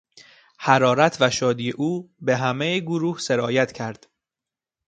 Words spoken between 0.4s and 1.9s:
حرارت و شادی